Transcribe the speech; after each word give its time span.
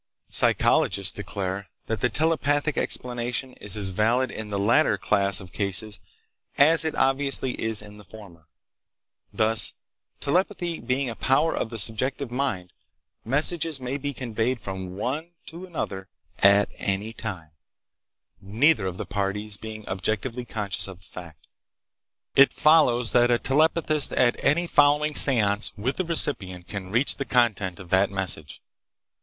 "Psychologists 0.29 1.11
declare 1.13 1.69
that 1.85 2.01
the 2.01 2.09
telepathic 2.09 2.75
explanation 2.75 3.53
is 3.61 3.77
as 3.77 3.89
valid 3.89 4.31
in 4.31 4.49
the 4.49 4.57
latter 4.57 4.97
class 4.97 5.39
of 5.39 5.53
cases 5.53 5.99
as 6.57 6.83
it 6.83 6.95
obviously 6.95 7.51
is 7.61 7.83
in 7.83 7.97
the 7.97 8.03
former. 8.03 8.47
Thus, 9.31 9.73
telepathy 10.19 10.79
being 10.79 11.07
a 11.07 11.15
power 11.15 11.55
of 11.55 11.69
the 11.69 11.77
subjective 11.77 12.31
mind, 12.31 12.73
messages 13.23 13.79
may 13.79 13.97
be 13.99 14.11
conveyed 14.11 14.59
from 14.59 14.95
one 14.97 15.33
to 15.45 15.67
another 15.67 16.07
at 16.39 16.69
any 16.79 17.13
time, 17.13 17.51
neither 18.41 18.87
of 18.87 18.97
the 18.97 19.05
parties 19.05 19.55
being 19.55 19.87
objectively 19.87 20.45
conscious 20.45 20.87
of 20.87 21.01
the 21.01 21.05
fact. 21.05 21.45
It 22.35 22.51
follows 22.51 23.11
that 23.11 23.29
a 23.29 23.37
telepathist 23.37 24.13
at 24.13 24.43
any 24.43 24.65
following 24.65 25.13
seance 25.13 25.71
with 25.77 25.97
the 25.97 26.05
recipient 26.05 26.67
can 26.67 26.89
reach 26.89 27.17
the 27.17 27.23
content 27.25 27.79
of 27.79 27.91
that 27.91 28.09
message. 28.09 28.63